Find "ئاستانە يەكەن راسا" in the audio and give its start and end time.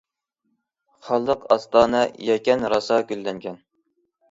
1.57-3.01